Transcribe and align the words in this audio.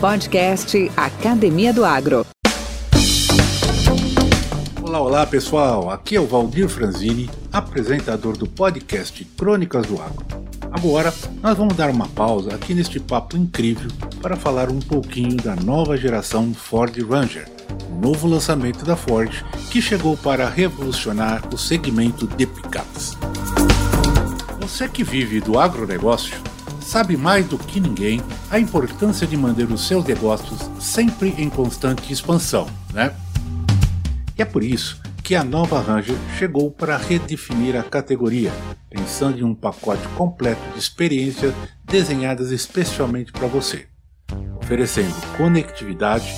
Podcast 0.00 0.90
Academia 0.96 1.74
do 1.74 1.84
Agro. 1.84 2.26
Olá, 4.82 4.98
olá 4.98 5.26
pessoal, 5.26 5.90
aqui 5.90 6.16
é 6.16 6.20
o 6.20 6.26
Valdir 6.26 6.70
Franzini, 6.70 7.28
apresentador 7.52 8.34
do 8.34 8.46
podcast 8.46 9.22
Crônicas 9.36 9.84
do 9.84 10.00
Agro. 10.00 10.24
Agora 10.72 11.12
nós 11.42 11.54
vamos 11.54 11.76
dar 11.76 11.90
uma 11.90 12.08
pausa 12.08 12.54
aqui 12.54 12.72
neste 12.72 12.98
papo 12.98 13.36
incrível 13.36 13.90
para 14.22 14.36
falar 14.36 14.70
um 14.70 14.78
pouquinho 14.78 15.36
da 15.36 15.54
nova 15.54 15.98
geração 15.98 16.54
Ford 16.54 16.96
Ranger, 17.06 17.46
novo 18.00 18.26
lançamento 18.26 18.86
da 18.86 18.96
Ford 18.96 19.44
que 19.70 19.82
chegou 19.82 20.16
para 20.16 20.48
revolucionar 20.48 21.46
o 21.52 21.58
segmento 21.58 22.26
de 22.26 22.46
picapes. 22.46 23.18
Você 24.62 24.88
que 24.88 25.04
vive 25.04 25.40
do 25.40 25.58
agronegócio 25.58 26.49
sabe 26.90 27.16
mais 27.16 27.46
do 27.46 27.56
que 27.56 27.78
ninguém 27.78 28.20
a 28.50 28.58
importância 28.58 29.24
de 29.24 29.36
manter 29.36 29.70
os 29.70 29.86
seus 29.86 30.04
negócios 30.04 30.68
sempre 30.80 31.32
em 31.38 31.48
constante 31.48 32.12
expansão, 32.12 32.68
né? 32.92 33.14
E 34.36 34.42
é 34.42 34.44
por 34.44 34.64
isso 34.64 35.00
que 35.22 35.36
a 35.36 35.44
nova 35.44 35.80
Ranger 35.80 36.16
chegou 36.36 36.68
para 36.68 36.96
redefinir 36.96 37.76
a 37.76 37.84
categoria, 37.84 38.52
pensando 38.90 39.38
em 39.38 39.44
um 39.44 39.54
pacote 39.54 40.02
completo 40.16 40.60
de 40.72 40.80
experiências 40.80 41.54
desenhadas 41.84 42.50
especialmente 42.50 43.30
para 43.30 43.46
você, 43.46 43.86
oferecendo 44.60 45.14
conectividade, 45.36 46.34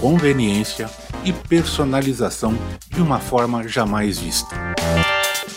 conveniência 0.00 0.88
e 1.26 1.30
personalização 1.30 2.54
de 2.88 3.02
uma 3.02 3.18
forma 3.18 3.68
jamais 3.68 4.18
vista. 4.18 4.56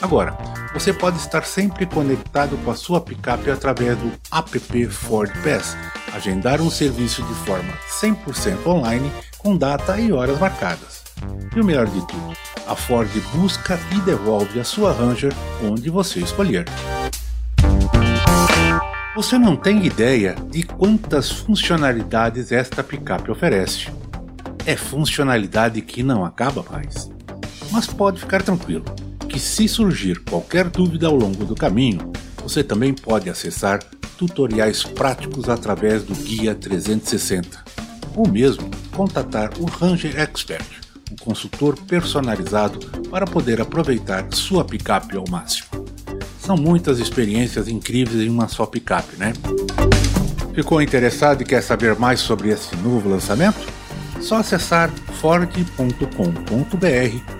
Agora, 0.00 0.57
você 0.72 0.92
pode 0.92 1.16
estar 1.18 1.44
sempre 1.44 1.86
conectado 1.86 2.56
com 2.58 2.70
a 2.70 2.76
sua 2.76 3.00
picape 3.00 3.50
através 3.50 3.96
do 3.96 4.12
app 4.30 4.86
Ford 4.86 5.32
Pass, 5.42 5.76
agendar 6.14 6.60
um 6.60 6.70
serviço 6.70 7.22
de 7.22 7.34
forma 7.46 7.72
100% 8.00 8.66
online 8.66 9.10
com 9.38 9.56
data 9.56 9.98
e 9.98 10.12
horas 10.12 10.38
marcadas. 10.38 11.04
E 11.54 11.60
o 11.60 11.64
melhor 11.64 11.86
de 11.86 12.06
tudo, 12.06 12.32
a 12.66 12.76
Ford 12.76 13.10
busca 13.34 13.78
e 13.92 14.00
devolve 14.02 14.60
a 14.60 14.64
sua 14.64 14.92
Ranger 14.92 15.32
onde 15.62 15.90
você 15.90 16.20
escolher. 16.20 16.64
Você 19.16 19.36
não 19.36 19.56
tem 19.56 19.84
ideia 19.84 20.36
de 20.48 20.62
quantas 20.62 21.30
funcionalidades 21.30 22.52
esta 22.52 22.84
picape 22.84 23.30
oferece. 23.30 23.90
É 24.64 24.76
funcionalidade 24.76 25.80
que 25.80 26.02
não 26.02 26.24
acaba 26.24 26.64
mais. 26.70 27.10
Mas 27.72 27.86
pode 27.86 28.20
ficar 28.20 28.42
tranquilo 28.42 28.84
que 29.38 29.44
se 29.44 29.68
surgir 29.68 30.18
qualquer 30.28 30.68
dúvida 30.68 31.06
ao 31.06 31.14
longo 31.14 31.44
do 31.44 31.54
caminho, 31.54 32.12
você 32.42 32.64
também 32.64 32.92
pode 32.92 33.30
acessar 33.30 33.78
tutoriais 34.18 34.82
práticos 34.82 35.48
através 35.48 36.02
do 36.02 36.12
Guia 36.12 36.56
360, 36.56 37.64
ou 38.16 38.26
mesmo 38.26 38.68
contatar 38.96 39.52
o 39.60 39.64
Ranger 39.64 40.18
Expert, 40.18 40.66
um 41.12 41.24
consultor 41.24 41.78
personalizado 41.86 42.80
para 43.10 43.26
poder 43.26 43.60
aproveitar 43.60 44.26
sua 44.32 44.64
picape 44.64 45.16
ao 45.16 45.24
máximo. 45.30 45.68
São 46.40 46.56
muitas 46.56 46.98
experiências 46.98 47.68
incríveis 47.68 48.20
em 48.20 48.28
uma 48.28 48.48
só 48.48 48.66
picape, 48.66 49.16
né? 49.18 49.34
Ficou 50.52 50.82
interessado 50.82 51.42
e 51.42 51.44
quer 51.44 51.62
saber 51.62 51.96
mais 51.96 52.18
sobre 52.18 52.48
esse 52.48 52.74
novo 52.74 53.08
lançamento? 53.08 53.77
Só 54.20 54.36
acessar 54.36 54.90
ford.com.br 55.20 56.02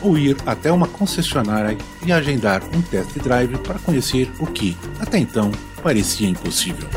ou 0.00 0.18
ir 0.18 0.36
até 0.46 0.72
uma 0.72 0.86
concessionária 0.86 1.76
e 2.04 2.12
agendar 2.12 2.62
um 2.74 2.80
test 2.80 3.18
drive 3.18 3.58
para 3.58 3.78
conhecer 3.78 4.30
o 4.38 4.46
que, 4.46 4.76
até 4.98 5.18
então, 5.18 5.50
parecia 5.82 6.28
impossível. 6.28 6.88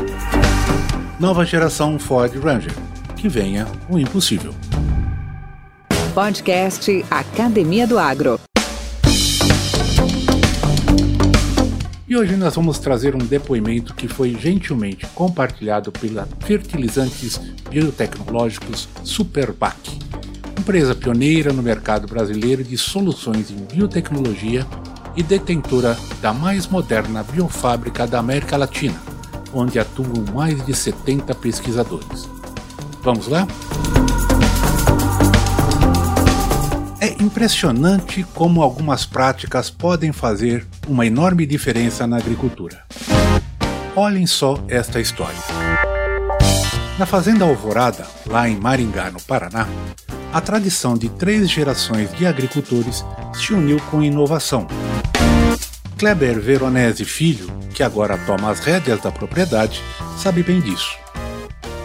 Nova 1.18 1.44
geração 1.44 1.98
Ford 1.98 2.32
Ranger. 2.42 2.72
Que 3.16 3.28
venha 3.28 3.66
o 3.88 3.98
impossível. 3.98 4.54
Podcast 6.14 7.04
Academia 7.10 7.86
do 7.86 7.98
Agro. 7.98 8.38
E 12.14 12.16
hoje 12.16 12.36
nós 12.36 12.54
vamos 12.54 12.78
trazer 12.78 13.16
um 13.16 13.18
depoimento 13.18 13.92
que 13.92 14.06
foi 14.06 14.38
gentilmente 14.38 15.04
compartilhado 15.16 15.90
pela 15.90 16.28
Fertilizantes 16.46 17.40
Biotecnológicos 17.68 18.88
Superbac, 19.02 19.98
empresa 20.56 20.94
pioneira 20.94 21.52
no 21.52 21.60
mercado 21.60 22.06
brasileiro 22.06 22.62
de 22.62 22.78
soluções 22.78 23.50
em 23.50 23.56
biotecnologia 23.56 24.64
e 25.16 25.24
detentora 25.24 25.98
da 26.22 26.32
mais 26.32 26.68
moderna 26.68 27.24
biofábrica 27.24 28.06
da 28.06 28.20
América 28.20 28.56
Latina, 28.56 29.02
onde 29.52 29.80
atuam 29.80 30.24
mais 30.32 30.64
de 30.64 30.72
70 30.72 31.34
pesquisadores. 31.34 32.28
Vamos 33.02 33.26
lá? 33.26 33.44
É 37.00 37.20
impressionante 37.20 38.24
como 38.34 38.62
algumas 38.62 39.04
práticas 39.04 39.68
podem 39.68 40.12
fazer 40.12 40.64
uma 40.88 41.06
enorme 41.06 41.46
diferença 41.46 42.06
na 42.06 42.18
agricultura. 42.18 42.82
Olhem 43.96 44.26
só 44.26 44.62
esta 44.68 45.00
história. 45.00 45.38
Na 46.98 47.06
Fazenda 47.06 47.44
Alvorada, 47.44 48.06
lá 48.26 48.48
em 48.48 48.56
Maringá, 48.56 49.10
no 49.10 49.20
Paraná, 49.20 49.66
a 50.32 50.40
tradição 50.40 50.94
de 50.96 51.08
três 51.08 51.50
gerações 51.50 52.12
de 52.14 52.26
agricultores 52.26 53.04
se 53.32 53.52
uniu 53.52 53.80
com 53.90 54.02
inovação. 54.02 54.66
Kleber 55.98 56.40
Veronese 56.40 57.04
Filho, 57.04 57.46
que 57.72 57.82
agora 57.82 58.18
toma 58.18 58.50
as 58.50 58.60
rédeas 58.60 59.00
da 59.00 59.10
propriedade, 59.10 59.80
sabe 60.18 60.42
bem 60.42 60.60
disso. 60.60 60.96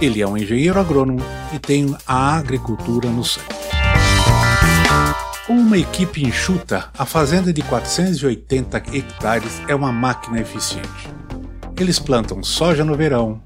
Ele 0.02 0.22
é 0.22 0.28
um 0.28 0.38
engenheiro 0.38 0.80
agrônomo 0.80 1.22
e 1.54 1.59
tem 1.59 1.96
a 2.08 2.38
agricultura 2.38 3.09
no 3.09 3.24
sangue. 3.24 3.59
Com 5.50 5.56
uma 5.56 5.80
equipe 5.80 6.24
enxuta, 6.24 6.92
a 6.96 7.08
fazenda 7.08 7.52
de 7.52 7.64
480 7.64 8.78
hectares 8.94 9.60
é 9.68 9.74
uma 9.74 9.92
máquina 9.92 10.40
eficiente. 10.40 11.10
Eles 11.76 11.98
plantam 11.98 12.44
soja 12.44 12.86
no 12.86 12.96
verão, 12.96 13.42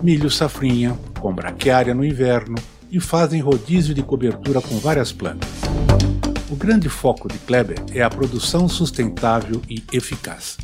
milho 0.00 0.30
safrinha, 0.30 0.96
com 1.18 1.34
braquiária 1.34 1.92
no 1.92 2.04
inverno 2.04 2.54
e 2.92 3.00
fazem 3.00 3.40
rodízio 3.40 3.92
de 3.92 4.04
cobertura 4.04 4.60
com 4.60 4.78
várias 4.78 5.10
plantas. 5.10 5.48
O 6.48 6.54
grande 6.54 6.88
foco 6.88 7.26
de 7.26 7.38
Kleber 7.38 7.82
é 7.92 8.02
a 8.04 8.08
produção 8.08 8.68
sustentável 8.68 9.60
e 9.68 9.82
eficaz. 9.92 10.58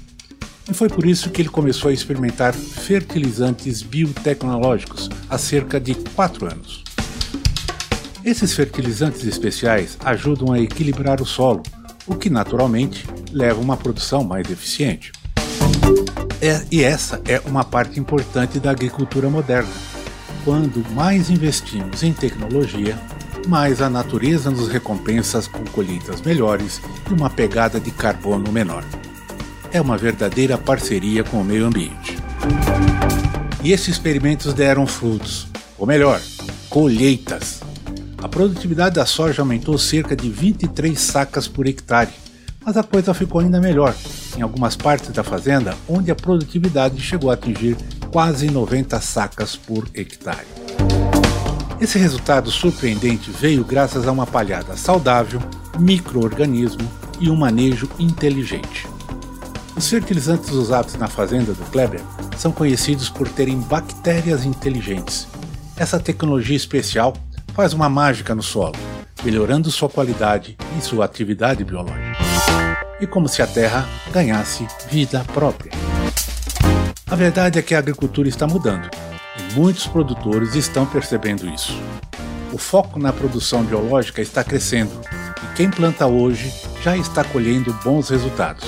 E 0.71 0.72
foi 0.72 0.88
por 0.88 1.04
isso 1.04 1.28
que 1.28 1.43
ele 1.43 1.49
começou 1.49 1.91
a 1.91 1.93
experimentar 1.93 2.54
fertilizantes 2.54 3.83
biotecnológicos 3.83 5.10
há 5.28 5.38
cerca 5.38 5.81
de 5.81 5.97
4 5.97 6.53
anos. 6.53 6.84
Esses 8.24 8.54
fertilizantes 8.54 9.22
especiais 9.24 9.98
ajudam 10.02 10.50
a 10.50 10.58
equilibrar 10.58 11.20
o 11.20 11.26
solo, 11.26 11.62
o 12.06 12.14
que 12.14 12.30
naturalmente 12.30 13.06
leva 13.30 13.60
a 13.60 13.62
uma 13.62 13.76
produção 13.76 14.24
mais 14.24 14.50
eficiente. 14.50 15.12
É, 16.40 16.64
e 16.72 16.82
essa 16.82 17.20
é 17.28 17.38
uma 17.44 17.64
parte 17.64 18.00
importante 18.00 18.58
da 18.58 18.70
agricultura 18.70 19.28
moderna. 19.28 19.72
Quando 20.42 20.82
mais 20.94 21.28
investimos 21.28 22.03
em 22.03 22.15
tecnologia, 22.15 22.98
mais 23.47 23.82
a 23.82 23.91
natureza 23.91 24.50
nos 24.50 24.68
recompensa 24.68 25.42
com 25.50 25.62
colheitas 25.65 26.22
melhores 26.22 26.80
e 27.10 27.12
uma 27.12 27.28
pegada 27.28 27.78
de 27.78 27.91
carbono 27.91 28.50
menor. 28.50 28.84
É 29.70 29.82
uma 29.82 29.98
verdadeira 29.98 30.56
parceria 30.56 31.22
com 31.22 31.42
o 31.42 31.44
meio 31.44 31.66
ambiente. 31.66 32.16
E 33.62 33.70
esses 33.70 33.88
experimentos 33.88 34.54
deram 34.54 34.86
frutos, 34.86 35.47
ou 35.78 35.86
melhor, 35.86 36.22
colheitas. 36.70 37.64
A 38.24 38.28
produtividade 38.28 38.94
da 38.94 39.04
soja 39.04 39.42
aumentou 39.42 39.76
cerca 39.76 40.16
de 40.16 40.30
23 40.30 40.98
sacas 40.98 41.47
por 41.47 41.66
hectare, 41.66 42.10
mas 42.65 42.74
a 42.74 42.82
coisa 42.82 43.12
ficou 43.12 43.42
ainda 43.42 43.60
melhor 43.60 43.94
em 44.34 44.41
algumas 44.41 44.74
partes 44.74 45.10
da 45.10 45.22
fazenda, 45.22 45.76
onde 45.86 46.10
a 46.10 46.15
produtividade 46.15 46.98
chegou 47.03 47.30
a 47.30 47.34
atingir 47.34 47.76
quase 48.10 48.50
90 48.50 48.98
sacas 49.03 49.56
por 49.56 49.86
hectare. 49.92 50.47
Esse 51.78 51.98
resultado 51.98 52.50
surpreendente 52.50 53.30
veio 53.30 53.62
graças 53.62 54.09
a 54.09 54.12
uma 54.12 54.27
palhada 54.27 54.74
saudável, 54.74 55.42
microorganismo 55.78 56.91
e 57.20 57.28
um 57.28 57.36
manejo 57.36 57.91
inteligente. 57.98 58.88
Os 59.77 59.91
fertilizantes 59.91 60.48
usados 60.48 60.94
na 60.94 61.09
fazenda 61.09 61.53
do 61.53 61.65
Kleber 61.70 62.00
são 62.38 62.50
conhecidos 62.50 63.10
por 63.10 63.28
terem 63.28 63.60
bactérias 63.60 64.47
inteligentes. 64.47 65.27
Essa 65.77 66.00
tecnologia 66.00 66.56
especial 66.56 67.12
faz 67.54 67.72
uma 67.72 67.89
mágica 67.89 68.34
no 68.34 68.42
solo, 68.42 68.74
melhorando 69.22 69.71
sua 69.71 69.89
qualidade 69.89 70.56
e 70.77 70.83
sua 70.83 71.04
atividade 71.04 71.65
biológica. 71.65 72.18
E 73.01 73.06
como 73.06 73.28
se 73.28 73.41
a 73.42 73.47
terra 73.47 73.89
ganhasse 74.12 74.66
vida 74.91 75.24
própria. 75.33 75.72
A 77.06 77.15
verdade 77.15 77.59
é 77.59 77.62
que 77.62 77.74
a 77.74 77.78
agricultura 77.78 78.28
está 78.28 78.47
mudando 78.47 78.91
e 79.39 79.54
muitos 79.54 79.86
produtores 79.86 80.56
estão 80.56 80.84
percebendo 80.84 81.47
isso. 81.48 81.78
O 82.53 82.59
foco 82.59 82.98
na 82.98 83.12
produção 83.12 83.62
biológica 83.62 84.21
está 84.21 84.42
crescendo 84.42 84.92
e 85.42 85.56
quem 85.56 85.71
planta 85.71 86.06
hoje 86.06 86.53
já 86.83 86.97
está 86.97 87.22
colhendo 87.22 87.72
bons 87.84 88.09
resultados. 88.09 88.65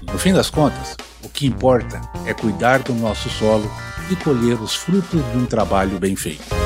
No 0.00 0.18
fim 0.18 0.32
das 0.32 0.48
contas, 0.48 0.96
o 1.24 1.28
que 1.28 1.46
importa 1.46 2.00
é 2.24 2.32
cuidar 2.32 2.80
do 2.80 2.94
nosso 2.94 3.28
solo 3.28 3.68
e 4.10 4.16
colher 4.16 4.60
os 4.60 4.76
frutos 4.76 5.20
de 5.32 5.38
um 5.38 5.46
trabalho 5.46 5.98
bem 5.98 6.14
feito. 6.14 6.65